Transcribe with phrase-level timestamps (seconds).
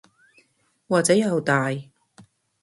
[0.87, 1.69] 或者又大